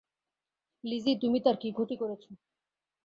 Lessee 0.83 1.13
তুমি 1.21 1.37
তার 1.45 1.55
কী 1.61 1.69
ক্ষতি 1.71 1.95
করেছো? 2.01 2.29